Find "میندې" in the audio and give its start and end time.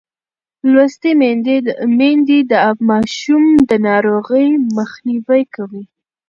1.97-2.39